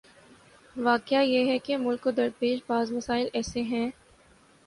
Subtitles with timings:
[0.75, 3.89] واقعہ یہ ہے کہ ملک کو درپیش بعض مسائل ایسے ہیں۔